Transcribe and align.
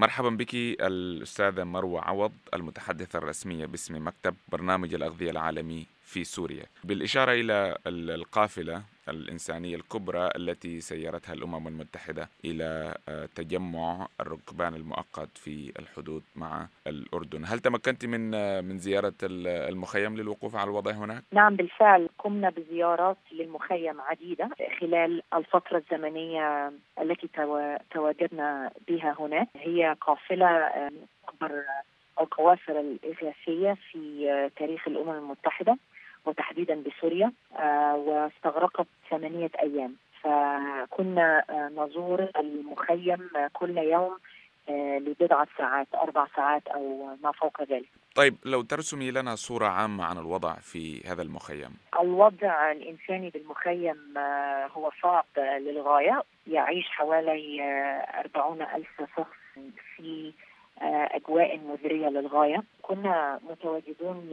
مرحبا 0.00 0.30
بك 0.30 0.54
الأستاذة 0.54 1.64
مروة 1.64 2.00
عوض 2.00 2.32
المتحدثة 2.54 3.18
الرسمية 3.18 3.66
باسم 3.66 4.06
مكتب 4.06 4.34
برنامج 4.48 4.94
الأغذية 4.94 5.30
العالمي 5.30 5.86
في 6.04 6.24
سوريا. 6.24 6.64
بالإشارة 6.84 7.32
إلى 7.32 7.76
القافلة 7.86 8.82
الإنسانية 9.10 9.76
الكبرى 9.76 10.28
التي 10.36 10.80
سيرتها 10.80 11.32
الأمم 11.32 11.68
المتحدة 11.68 12.28
إلى 12.44 12.94
آه، 13.08 13.26
تجمع 13.34 14.06
الركبان 14.20 14.74
المؤقت 14.74 15.38
في 15.38 15.72
الحدود 15.78 16.22
مع 16.36 16.66
الأردن. 16.86 17.44
هل 17.44 17.58
تمكنت 17.58 18.06
من 18.06 18.34
آه، 18.34 18.60
من 18.60 18.78
زيارة 18.78 19.14
المخيم 19.22 20.16
للوقوف 20.16 20.56
على 20.56 20.70
الوضع 20.70 20.90
هناك؟ 20.92 21.22
نعم 21.32 21.56
بالفعل. 21.56 22.08
قمنا 22.18 22.50
بزيارات 22.50 23.16
للمخيم 23.32 24.00
عديدة 24.00 24.50
خلال 24.80 25.22
الفترة 25.34 25.78
الزمنية 25.78 26.72
التي 27.00 27.28
تواجدنا 27.94 28.70
بها 28.88 29.16
هناك. 29.20 29.48
هي 29.56 29.96
قافلة 30.00 30.46
آه، 30.46 30.90
أكبر 31.28 31.62
القوافل 32.20 32.72
الإغاثية 32.76 33.76
في 33.90 34.50
تاريخ 34.56 34.88
الأمم 34.88 35.10
المتحدة. 35.18 35.76
وتحديدا 36.26 36.82
بسوريا 36.86 37.32
آه، 37.56 37.94
واستغرقت 37.94 38.86
ثمانية 39.10 39.50
أيام. 39.62 39.96
فكنا 40.22 41.44
آه، 41.50 41.68
نزور 41.68 42.28
المخيم 42.38 43.30
كل 43.52 43.78
يوم 43.78 44.18
آه، 44.68 44.98
لبضعة 44.98 45.48
ساعات 45.58 45.86
أربع 45.94 46.26
ساعات 46.36 46.68
أو 46.68 47.16
ما 47.22 47.32
فوق 47.32 47.62
ذلك. 47.62 47.88
طيب 48.14 48.36
لو 48.44 48.62
ترسمي 48.62 49.10
لنا 49.10 49.34
صورة 49.34 49.66
عامة 49.66 50.04
عن 50.04 50.18
الوضع 50.18 50.54
في 50.54 51.00
هذا 51.08 51.22
المخيم. 51.22 51.76
الوضع 52.00 52.72
الإنساني 52.72 53.30
بالمخيم 53.30 54.18
هو 54.76 54.90
صعب 55.02 55.24
للغاية. 55.38 56.22
يعيش 56.46 56.86
حوالي 56.90 57.62
أربعون 58.18 58.62
ألف 58.62 59.02
شخص 59.16 59.36
في 59.96 60.32
أجواء 60.82 61.58
مزريه 61.58 62.08
للغاية. 62.08 62.62
كنا 62.82 63.40
متواجدون 63.50 64.30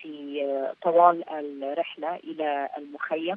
في 0.00 0.42
طوال 0.82 1.24
الرحلة 1.28 2.16
إلى 2.16 2.68
المخيم 2.78 3.36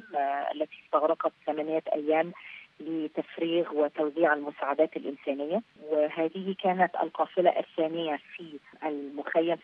التي 0.54 0.76
استغرقت 0.86 1.32
ثمانية 1.46 1.82
أيام 1.94 2.32
لتفريغ 2.80 3.74
وتوزيع 3.74 4.34
المساعدات 4.34 4.96
الإنسانية. 4.96 5.62
وهذه 5.90 6.54
كانت 6.62 6.94
القافلة 7.02 7.58
الثانية 7.58 8.18
في 8.36 8.58
المخيم 8.84 9.56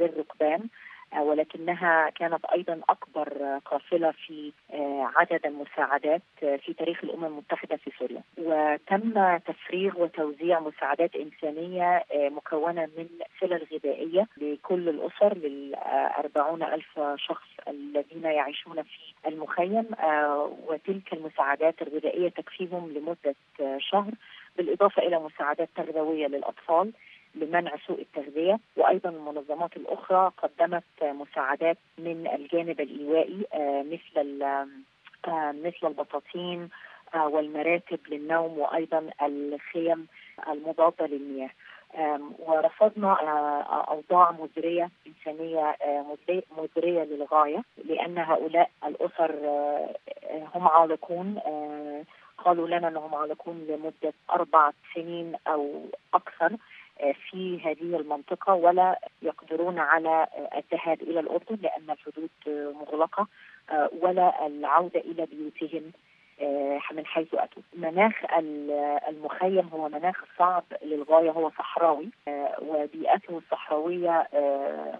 للركبان 0.00 0.60
آه، 0.60 0.91
ولكنها 1.20 2.10
كانت 2.10 2.44
أيضا 2.44 2.80
أكبر 2.88 3.58
قافلة 3.64 4.10
في 4.10 4.52
آه، 4.72 5.10
عدد 5.16 5.46
المساعدات 5.46 6.22
آه، 6.42 6.56
في 6.56 6.72
تاريخ 6.72 7.04
الأمم 7.04 7.24
المتحدة 7.24 7.76
في 7.76 7.90
سوريا. 7.98 8.22
وتم 8.38 9.38
تفريغ 9.38 10.02
وتوزيع 10.02 10.60
مساعدات 10.60 11.10
إنسانية 11.16 12.04
مكونة 12.14 12.88
من 12.98 13.06
سلل 13.40 13.66
غذائية 13.72 14.26
لكل 14.36 14.88
الأسر 14.88 15.36
لل 15.36 15.74
ألف 16.62 17.00
شخص 17.16 17.48
الذين 17.68 18.24
يعيشون 18.24 18.82
في 18.82 19.28
المخيم. 19.28 19.86
وتلك 20.68 21.12
المساعدات 21.12 21.82
الغذائية 21.82 22.28
تكفيهم 22.28 22.90
لمدة 22.90 23.34
شهر 23.78 24.10
بالإضافة 24.56 25.02
إلى 25.02 25.18
مساعدات 25.18 25.68
تغذوية 25.76 26.26
للأطفال. 26.26 26.92
لمنع 27.34 27.76
سوء 27.86 28.00
التغذية 28.00 28.58
وأيضا 28.76 29.10
المنظمات 29.10 29.76
الأخرى 29.76 30.32
قدمت 30.42 30.84
مساعدات 31.02 31.78
من 31.98 32.28
الجانب 32.34 32.80
الإيوائي 32.80 33.46
آه، 33.54 33.82
مثل 33.82 34.42
آه، 34.42 35.52
مثل 35.52 35.86
البطاطين 35.86 36.68
آه، 37.14 37.28
والمراتب 37.28 37.98
للنوم 38.08 38.58
وأيضا 38.58 39.10
الخيم 39.22 40.06
المضادة 40.48 41.06
للمياه. 41.06 41.50
ورفضنا 42.38 43.12
أوضاع 43.88 44.30
مزرية 44.32 44.90
إنسانية 45.06 45.76
مزرية 46.58 47.02
للغاية 47.02 47.62
لأن 47.84 48.18
هؤلاء 48.18 48.70
الأسر 48.86 49.32
هم 50.54 50.68
عالقون 50.68 51.38
قالوا 52.44 52.68
لنا 52.68 52.88
إنهم 52.88 53.14
عالقون 53.14 53.66
لمدة 53.68 54.12
أربع 54.30 54.70
سنين 54.94 55.34
أو 55.46 55.86
أكثر. 56.14 56.56
في 57.30 57.60
هذه 57.64 57.96
المنطقة 57.96 58.54
ولا 58.54 58.98
يقدرون 59.22 59.78
على 59.78 60.26
الذهاب 60.56 61.02
إلى 61.02 61.20
الأردن 61.20 61.58
لأن 61.62 61.90
الحدود 61.90 62.30
مغلقة 62.80 63.26
ولا 64.00 64.46
العودة 64.46 65.00
إلى 65.00 65.26
بيوتهم 65.26 65.92
من 66.92 67.06
حيث 67.06 67.34
أتوا. 67.34 67.62
مناخ 67.74 68.12
المخيم 69.08 69.68
هو 69.68 69.88
مناخ 69.88 70.24
صعب 70.38 70.64
للغاية 70.82 71.30
هو 71.30 71.50
صحراوي 71.50 72.08
وبيئته 72.62 73.38
الصحراوية 73.38 74.28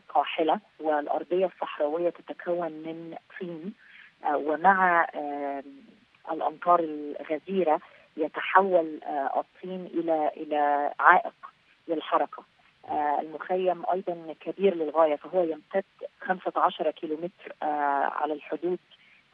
قاحلة 0.08 0.60
والأرضية 0.80 1.46
الصحراوية 1.46 2.10
تتكون 2.10 2.72
من 2.72 3.16
طين 3.40 3.72
ومع 4.34 5.06
الأمطار 6.32 6.80
الغزيرة 6.80 7.80
يتحول 8.16 9.00
الطين 9.36 9.86
إلى 9.94 10.30
إلى 10.36 10.92
عائق. 11.00 11.51
للحركة. 11.88 12.44
آه 12.88 13.20
المخيم 13.20 13.82
أيضا 13.93 14.34
كبير 14.41 14.75
للغاية 14.75 15.16
فهو 15.16 15.43
يمتد 15.43 15.84
15 16.20 16.91
كيلومتر 16.91 17.53
آه 17.62 17.66
على 18.06 18.32
الحدود 18.32 18.78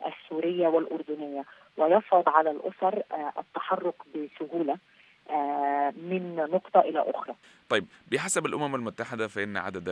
السورية 0.06 0.68
والأردنية 0.68 1.44
ويصعب 1.76 2.28
على 2.28 2.50
الأسر 2.50 3.02
آه 3.12 3.32
التحرك 3.38 3.94
بسهولة 4.14 4.78
من 5.96 6.36
نقطة 6.36 6.80
إلى 6.80 7.10
أخرى. 7.10 7.34
طيب 7.68 7.86
بحسب 8.12 8.46
الأمم 8.46 8.74
المتحدة 8.74 9.28
فإن 9.28 9.56
عدد 9.56 9.88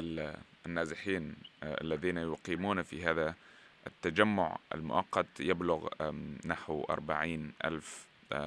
النازحين 0.67 1.37
الذين 1.63 2.17
يقيمون 2.19 2.83
في 2.83 3.05
هذا 3.05 3.35
التجمع 3.87 4.57
المؤقت 4.75 5.41
يبلغ 5.41 5.89
نحو 6.47 6.85
أربعين 6.91 7.53
ألف 7.65 8.07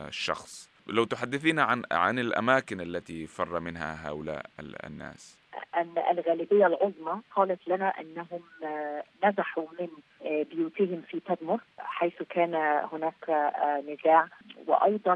شخص. 0.09 0.69
لو 0.91 1.03
تحدثينا 1.03 1.63
عن 1.63 1.83
عن 1.91 2.19
الأماكن 2.19 2.81
التي 2.81 3.27
فر 3.27 3.59
منها 3.59 4.09
هؤلاء 4.09 4.45
الناس. 4.85 5.39
أن 5.75 5.93
الغالبية 6.11 6.67
العظمى 6.67 7.21
قالت 7.35 7.67
لنا 7.67 7.93
أنهم 7.99 8.41
آه، 8.63 9.03
نزحوا 9.25 9.65
من 9.79 9.87
آه، 10.25 10.43
بيوتهم 10.43 11.01
في 11.01 11.19
تدمر 11.19 11.59
حيث 11.77 12.23
كان 12.29 12.55
هناك 12.93 13.29
آه، 13.29 13.83
نزاع 13.87 14.27
وأيضا 14.67 15.15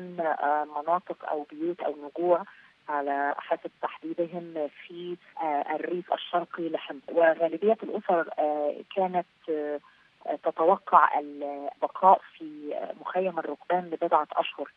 مناطق 0.77 1.29
أو 1.29 1.45
بيوت 1.51 1.79
أو 1.79 1.95
نجوع 2.07 2.43
على 2.89 3.35
حسب 3.37 3.71
تحديدهم 3.81 4.69
في 4.87 5.17
الريف 5.75 6.13
الشرقي 6.13 6.69
لحمص 6.69 7.01
وغالبية 7.11 7.77
الأسر 7.83 8.29
كانت 8.95 9.25
تتوقع 10.43 11.19
البقاء 11.19 12.21
في 12.37 12.75
مخيم 13.01 13.39
الركبان 13.39 13.89
لبضعة 13.89 14.27
أشهر. 14.31 14.71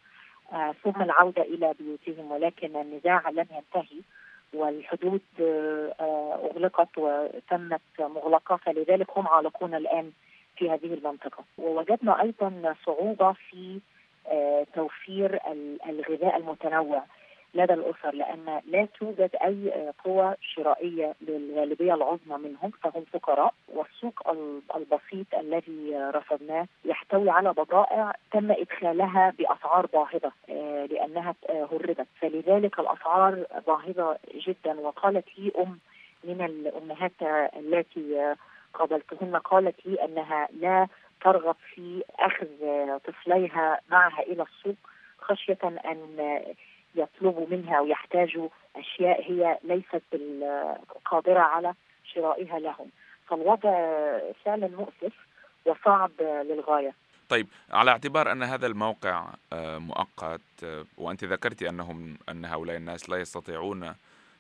ثم 0.84 1.02
العودة 1.02 1.42
إلى 1.42 1.74
بيوتهم 1.78 2.32
ولكن 2.32 2.76
النزاع 2.76 3.30
لم 3.30 3.46
ينتهي 3.50 4.00
والحدود 4.54 5.20
آه، 5.40 6.50
أغلقت 6.52 6.88
وتمت 6.98 7.80
مغلقة 7.98 8.56
فلذلك 8.56 9.06
هم 9.16 9.28
عالقون 9.28 9.74
الآن 9.74 10.12
في 10.56 10.70
هذه 10.70 10.94
المنطقة. 10.94 11.44
ووجدنا 11.58 12.22
أيضا 12.22 12.74
صعوبة 12.86 13.32
في 13.32 13.80
آه، 14.28 14.66
توفير 14.74 15.40
الغذاء 15.88 16.36
البسيط 16.36 17.02
لدى 17.54 17.72
الأسر 17.74 18.14
لأن 18.14 18.60
لا 18.66 18.88
توجد 19.00 19.30
أي 19.44 19.92
قوى 20.04 20.34
شرائية 20.40 21.14
للغالبية 21.20 21.94
العظمى 21.94 22.48
منهم 22.48 22.70
فهم 22.70 23.04
فقراء 23.12 23.54
والسوق 23.68 24.30
البسيط 24.76 25.26
الذي 25.38 25.96
رصدناه 25.96 26.66
يحتوي 26.84 27.30
على 27.30 27.52
بضائع 27.52 28.12
تم 28.32 28.50
إدخالها 28.50 29.32
بأسعار 29.38 29.86
باهظة 29.86 30.32
آه، 30.50 30.86
لأنها 30.86 31.34
آه، 31.50 31.68
هربت. 31.72 32.06
فلذلك 32.20 32.80
الأسعار 32.80 33.46
باهظة 33.66 34.18
جدا 34.34 34.80
وقالت 34.80 35.38
لي 35.38 35.52
أم 35.58 35.78
من 36.24 36.44
الأمهات 36.44 37.22
التي 37.56 38.34
قابلتهن 38.74 39.36
قالت 39.36 39.86
لي 39.86 40.04
أنها 40.04 40.48
لا 40.60 40.88
ترغب 41.20 41.56
في 41.74 42.02
أخذ 42.18 42.46
طفليها 42.98 43.80
معها 43.90 44.22
إلى 44.22 44.42
السوق 44.42 44.76
خشية 45.18 45.58
أن 45.64 46.40
يطلبوا 46.96 47.46
منها 47.50 47.78
أو 47.78 47.86
يحتاجوا 47.86 48.48
أشياء 48.76 49.32
هي 49.32 49.58
ليست 49.64 50.02
قادره 51.04 51.40
على 51.40 51.74
شرائها 52.14 52.58
لهم. 52.58 52.90
فالوضع 53.28 53.88
فعلا 54.44 54.68
مؤسف 54.68 55.12
وصعب 55.66 56.10
للغاية. 56.20 56.92
طيب 57.28 57.46
على 57.70 57.90
اعتبار 57.90 58.32
أن 58.32 58.42
هذا 58.42 58.66
الموقع 58.66 59.28
آه، 59.52 59.78
مؤقت 59.78 60.40
آه، 60.64 60.84
وأنت 60.98 61.24
ذكرت 61.24 61.62
أنهم 61.62 62.18
أن 62.28 62.44
هؤلاء 62.44 62.76
الناس 62.76 63.10
لا 63.10 63.16
يستطيعون 63.16 63.94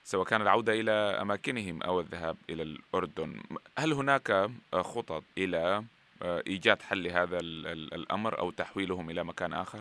سواء 0.04 0.24
كان 0.26 0.42
العودة 0.42 0.72
إلى 0.72 0.90
أماكنهم 0.92 1.82
أو 1.82 2.00
الذهاب 2.00 2.36
إلى 2.50 2.62
الأردن 2.62 3.42
هل 3.78 3.92
هناك 3.92 4.30
آه، 4.30 4.82
خطط 4.82 5.22
إلى 5.38 5.84
إيجاد 6.22 6.82
حل 6.82 7.02
لهذا 7.02 7.38
الأمر 7.40 8.38
أو 8.38 8.50
تحويلهم 8.50 9.10
إلى 9.10 9.24
مكان 9.24 9.52
آخر؟ 9.52 9.80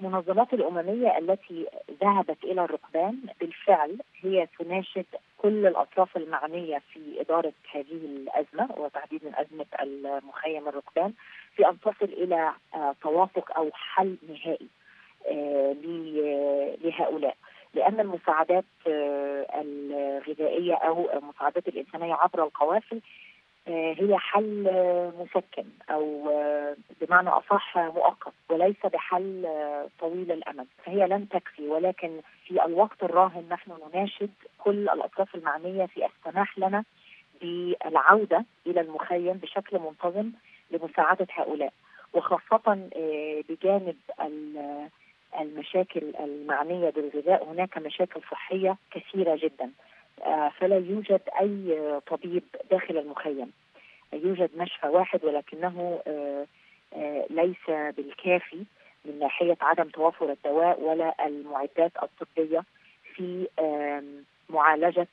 المنظمات 0.00 0.54
الأممية 0.54 1.18
التي 1.18 1.66
ذهبت 2.02 2.44
إلى 2.44 2.64
الركبان 2.64 3.18
بالفعل 3.40 3.98
هي 4.22 4.48
تناشد 4.58 5.06
كل 5.38 5.66
الأطراف 5.66 6.16
المعنية 6.16 6.82
في 6.92 7.20
إدارة 7.20 7.52
هذه 7.74 8.04
الأزمة 8.04 8.68
وتحديدا 8.76 9.40
أزمة 9.40 9.66
المخيم 9.82 10.68
الركبان 10.68 11.12
في 11.56 11.68
أن 11.68 11.80
تصل 11.80 12.04
إلى 12.04 12.52
آه، 12.74 12.94
توافق 13.02 13.56
أو 13.56 13.70
حل 13.72 14.16
نهائي 14.28 14.68
آه، 15.26 15.76
لهؤلاء. 16.84 17.36
لأن 17.74 18.00
المساعدات 18.00 18.64
آه، 18.86 19.46
الغذائية 19.54 20.74
أو 20.74 21.10
المساعدات 21.12 21.68
الإنسانية 21.68 22.14
عبر 22.14 22.44
القوافل 22.44 23.00
هي 23.70 24.18
حل 24.18 24.68
آه، 24.68 25.12
مسكن 25.18 25.64
أو 25.90 26.30
آه، 26.30 26.76
بمعنى 27.00 27.28
أصح 27.28 27.78
مؤقت 27.78 28.32
وليس 28.50 28.76
بحل 28.84 29.48
طويل 30.00 30.32
الأمد. 30.32 30.66
فهي 30.84 31.06
لن 31.06 31.28
تكفي 31.28 31.68
ولكن 31.68 32.20
في 32.46 32.64
الوقت 32.64 33.02
الراهن 33.02 33.44
نحن 33.50 33.72
نناشد 33.88 34.30
كل 34.58 34.88
الأطراف 34.88 35.34
المعنية 35.34 35.86
في 35.86 36.06
السماح 36.06 36.58
لنا 36.58 36.84
بالعودة 37.42 38.44
إلى 38.66 38.80
المخيم 38.80 39.32
بشكل 39.32 39.78
منتظم 39.78 40.32
لمساعدة 40.70 41.26
هؤلاء. 41.30 41.72
وخاصة 42.12 42.88
بجانب 43.48 43.96
المشاكل 45.40 46.12
المعنية 46.20 46.90
بالغذاء 46.90 47.44
هناك 47.44 47.78
مشاكل 47.78 48.20
صحية 48.30 48.76
كثيرة 48.90 49.36
جدا. 49.36 49.64
آه، 49.64 49.89
فلا 50.58 50.76
يوجد 50.76 51.20
أي 51.40 51.78
طبيب 52.06 52.42
داخل 52.70 52.98
المخيم 52.98 53.52
يوجد 54.12 54.50
مشفى 54.56 54.86
واحد 54.86 55.24
ولكنه 55.24 56.00
آه، 56.06 56.46
آه، 56.94 57.26
ليس 57.30 57.94
بالكافي 57.96 58.64
من 59.04 59.18
ناحية 59.18 59.56
عدم 59.60 59.88
توافر 59.88 60.32
الدواء 60.32 60.80
ولا 60.80 61.26
المعدات 61.26 61.92
الطبية 62.02 62.64
في 63.14 63.48
معالجة 64.50 65.08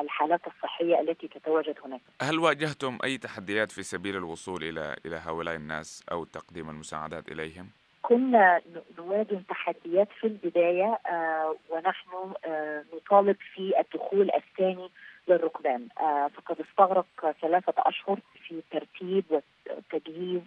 الحالات 0.00 0.40
الصحية 0.46 1.00
التي 1.00 1.28
تتواجد 1.28 1.74
هناك 1.84 2.00
هل 2.22 2.38
واجهتم 2.38 2.98
أي 3.04 3.18
تحديات 3.18 3.70
في 3.70 3.82
سبيل 3.82 4.16
الوصول 4.16 4.64
إلى 4.64 4.96
إلى 5.06 5.16
هؤلاء 5.16 5.54
الناس 5.54 6.04
أو 6.12 6.24
تقديم 6.24 6.70
المساعدات 6.70 7.28
إليهم؟ 7.28 7.70
كنا 8.08 8.60
نواجه 8.98 9.40
تحديات 9.48 10.08
في 10.20 10.26
البداية 10.26 10.98
آه 11.06 11.56
ونحن 11.70 12.08
آه 12.44 12.84
نطالب 12.94 13.36
في 13.54 13.72
الدخول 13.80 14.30
الثاني 14.34 14.88
للركبان. 15.28 15.88
آه 16.00 16.28
فقد 16.28 16.56
استغرق 16.60 17.06
ثلاثة 17.42 17.72
أشهر 17.78 18.18
في 18.48 18.62
ترتيب 18.70 19.24
وتجهيز 19.70 20.40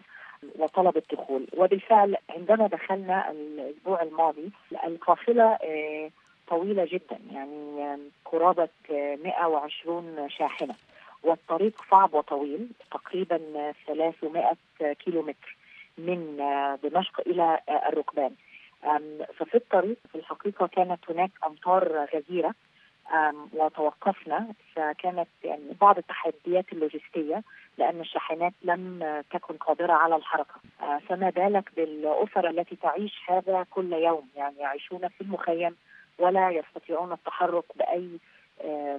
وطلب 0.59 0.97
الدخول. 0.97 1.47
وبالفعل 1.57 2.15
عندما 2.29 2.67
دخلنا 2.67 3.31
الأسبوع 3.31 4.01
الماضي 4.01 4.51
القافلة 4.87 5.57
طويلة 6.47 6.85
جدا 6.91 7.19
يعني 7.31 7.97
قرابة 8.25 8.69
120 8.89 10.29
شاحنة. 10.29 10.75
والطريق 11.23 11.73
صعب 11.91 12.13
وطويل 12.13 12.67
تقريبا 12.91 13.39
300 13.87 14.51
كيلومتر. 15.05 15.58
من 15.99 16.41
آه، 16.41 16.75
دمشق 16.83 17.19
إلى 17.27 17.59
آه، 17.69 17.89
الركبان. 17.89 18.31
ففي 19.37 19.55
الطريق 19.55 19.97
في 20.11 20.15
الحقيقة 20.15 20.67
كانت 20.67 20.99
هناك 21.09 21.31
أمطار 21.45 22.07
غزيرة 22.15 22.53
وتوقفنا 23.53 24.47
فكانت 24.75 25.27
يعني 25.43 25.75
بعض 25.81 25.97
التحديات 25.97 26.65
اللوجستية 26.73 27.43
لأن 27.77 27.99
الشاحنات 28.01 28.53
لم 28.63 29.03
تكن 29.31 29.57
قادرة 29.57 29.93
على 29.93 30.15
الحركة. 30.15 30.55
آه، 30.81 30.97
فما 30.97 31.29
بالك 31.29 31.69
بالأسر 31.75 32.49
التي 32.49 32.75
تعيش 32.75 33.19
هذا 33.29 33.65
كل 33.71 33.93
يوم؟ 33.93 34.27
يعني 34.35 34.55
يعيشون 34.59 35.07
في 35.07 35.21
المخيم 35.21 35.75
ولا 36.19 36.49
يستطيعون 36.49 37.11
التحرك 37.11 37.65
بأي 37.75 38.19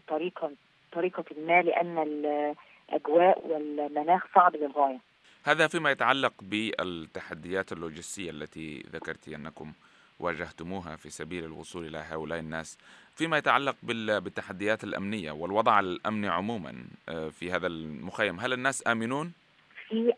طريقة 0.08 0.50
طريقة 0.92 1.24
ما 1.46 1.62
لأن 1.62 1.98
الأجواء 1.98 3.46
والمناخ 3.46 4.26
صعب 4.34 4.56
للغاية. 4.56 4.98
هذا 5.44 5.66
فيما 5.66 5.90
يتعلق 5.90 6.32
بالتحديات 6.42 7.72
اللوجستية 7.72 8.30
التي 8.30 8.84
ذكرت 8.92 9.28
أنكم 9.28 9.72
واجهتموها 10.20 10.96
في 10.96 11.10
سبيل 11.10 11.44
الوصول 11.44 11.86
إلى 11.86 11.98
هؤلاء 11.98 12.38
الناس 12.38 12.78
فيما 13.14 13.38
يتعلق 13.38 13.76
بالتحديات 13.82 14.84
الأمنية 14.84 15.32
والوضع 15.32 15.80
الأمني 15.80 16.28
عموما 16.28 16.74
آه، 17.08 17.28
في 17.28 17.52
هذا 17.52 17.66
المخيم 17.66 18.40
هل 18.40 18.52
الناس 18.52 18.86
آمنون؟ 18.86 19.32
في 19.88 20.12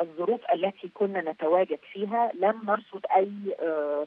الظروف 0.00 0.40
التي 0.54 0.90
كنا 0.94 1.32
نتواجد 1.32 1.78
فيها 1.92 2.32
لم 2.34 2.60
نرصد 2.64 3.06
أي 3.16 3.30
آه، 3.60 4.06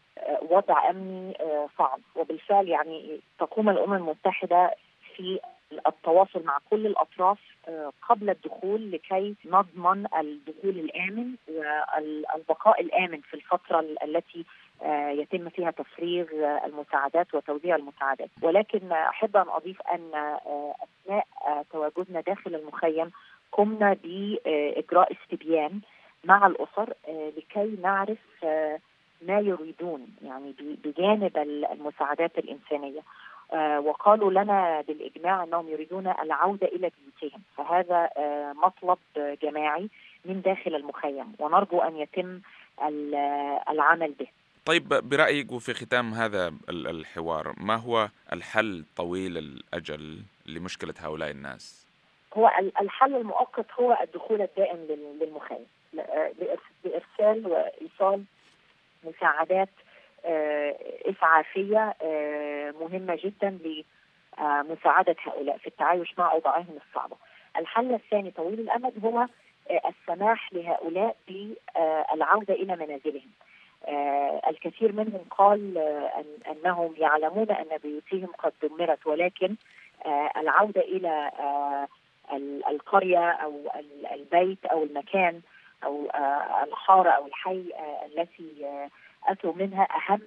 وضع 0.49 0.89
أمني 0.89 1.37
آه، 1.39 1.69
صعب 1.77 1.99
وبالفعل 2.15 2.67
يعني 2.67 3.19
تقوم 3.39 3.69
الأمم 3.69 3.93
المتحدة 3.93 4.75
في 5.15 5.39
التواصل 5.87 6.43
مع 6.43 6.57
كل 6.69 6.87
الأطراف 6.87 7.39
آه، 7.67 7.91
قبل 8.09 8.29
الدخول 8.29 8.91
لكي 8.91 9.35
نضمن 9.45 10.05
الدخول 10.19 10.79
الآمن 10.79 11.35
والبقاء 11.47 12.81
الآمن 12.81 13.21
في 13.21 13.33
الفترة 13.33 13.85
التي 14.03 14.45
آه، 14.81 15.09
يتم 15.09 15.49
فيها 15.49 15.71
تفريغ 15.71 16.25
المساعدات 16.65 17.35
وتوزيع 17.35 17.75
المساعدات. 17.75 18.29
ولكن 18.41 18.91
أحب 18.91 19.37
أن 19.37 19.49
أضيف 19.49 19.81
أن 19.81 20.15
آه، 20.15 20.75
أثناء 20.83 21.27
تواجدنا 21.71 22.21
داخل 22.21 22.55
المخيم 22.55 23.11
قمنا 23.51 23.97
بإجراء 24.03 25.11
استبيان 25.13 25.81
مع 26.23 26.47
الأسر 26.47 26.93
لكي 27.37 27.77
نعرف 27.81 28.19
ما 29.27 29.39
يريدون 29.39 30.07
يعني 30.21 30.55
بجانب 30.59 31.37
المساعدات 31.71 32.37
الإنسانية. 32.37 32.99
آه، 32.99 33.03
وقالوا 33.85 34.31
لنا 34.31 34.81
بالإجماع 34.81 35.43
أنهم 35.43 35.69
يريدون 35.69 36.07
العودة 36.07 36.67
إلى 36.67 36.91
بيوتهم 37.21 37.41
فهذا 37.57 38.09
آه، 38.17 38.53
مطلب 38.53 38.97
جماعي 39.17 39.89
من 40.25 40.41
داخل 40.41 40.75
المخيم 40.75 41.33
ونرجو 41.39 41.79
أن 41.79 41.97
يتم 41.97 42.41
العمل 43.69 44.11
به 44.19 44.27
طيب 44.65 44.87
برأيك 44.87 45.51
وفي 45.51 45.73
ختام 45.73 46.13
هذا 46.13 46.53
الحوار 46.69 47.53
ما 47.57 47.75
هو 47.75 48.09
الحل 48.33 48.85
طويل 48.95 49.37
الأجل 49.37 50.19
لمشكلة 50.45 50.93
هؤلاء 50.99 51.31
الناس؟ 51.31 51.87
هو 52.37 52.51
الحل 52.81 53.15
المؤقت 53.15 53.65
هو 53.79 53.97
الدخول 54.03 54.41
الدائم 54.41 54.77
للمخيم 55.21 55.65
آه، 55.99 56.31
بإرسال 56.83 57.47
وإيصال 57.47 58.23
مساعدات 59.03 59.69
آه، 59.69 59.92
إسعافية 60.25 61.95
آه، 62.01 62.73
مهمة 62.81 63.19
جدا 63.23 63.57
لمساعدة 64.39 65.15
هؤلاء 65.23 65.57
في 65.57 65.67
التعايش 65.67 66.13
مع 66.17 66.31
أوضاعهم 66.31 66.77
الصعبة. 66.87 67.15
الحل 67.57 67.93
الثاني 67.93 68.31
طويل 68.31 68.59
الأمد 68.59 68.93
هو 69.05 69.27
آه، 69.69 69.81
السماح 69.89 70.53
لهؤلاء 70.53 71.15
بالعودة 71.27 72.53
إلى 72.53 72.75
منازلهم. 72.75 73.31
الكثير 74.49 74.91
منهم 74.91 75.21
قال 75.29 75.77
أن 76.17 76.51
أنهم 76.51 76.93
يعلمون 76.97 77.51
أن 77.51 77.77
بيوتهم 77.83 78.27
قد 78.37 78.53
دمرت 78.63 79.07
ولكن 79.07 79.55
العودة 80.37 80.81
إلى 80.81 81.31
القرية 82.67 83.31
أو 83.31 83.53
البيت 84.13 84.65
أو 84.65 84.83
المكان 84.83 85.41
أو 85.83 86.09
الحارة 86.63 87.09
أو 87.09 87.27
الحي 87.27 87.63
التي 88.05 88.89
أتوا 89.27 89.53
منها 89.53 89.87
أهم 89.91 90.21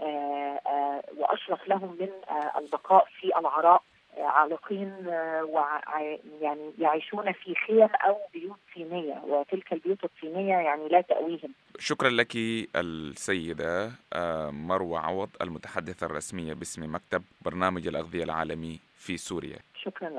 آه، 0.00 0.60
آه، 0.66 1.02
وأشرف 1.16 1.68
لهم 1.68 1.96
من 2.00 2.08
آه، 2.28 2.58
البقاء 2.58 3.06
في 3.20 3.38
العراء 3.38 3.82
عالقين 4.18 4.94
يعني 6.40 6.72
يعيشون 6.78 7.32
في 7.32 7.54
خيم 7.54 7.88
أو 7.94 8.16
بيوت 8.34 8.58
صينية 8.74 9.22
وتلك 9.26 9.72
البيوت 9.72 9.98
الصينية 10.04 10.54
يعني 10.54 10.88
لا 10.88 11.00
تأويهم. 11.00 11.52
شكرا 11.78 12.10
لك 12.10 12.32
السيدة 12.76 13.92
مروة 14.50 15.00
عوض 15.00 15.28
المتحدثة 15.42 16.06
الرسمية 16.06 16.54
باسم 16.54 16.94
مكتب 16.94 17.22
برنامج 17.44 17.86
الأغذية 17.86 18.24
العالمي 18.24 18.80
في 18.96 19.16
سوريا. 19.16 19.58
شكرا 19.82 20.08
لك. 20.08 20.16